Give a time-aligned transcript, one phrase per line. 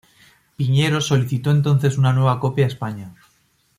[0.55, 3.13] Piñero solicitó entonces una nueva copia a España.